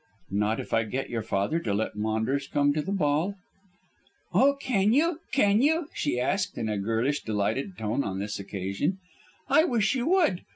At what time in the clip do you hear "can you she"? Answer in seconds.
5.31-6.19